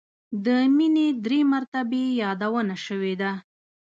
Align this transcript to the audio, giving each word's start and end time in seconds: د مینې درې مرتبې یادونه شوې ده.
د 0.45 0.47
مینې 0.75 1.07
درې 1.25 1.39
مرتبې 1.53 2.03
یادونه 2.21 2.75
شوې 2.85 3.13
ده. 3.21 3.31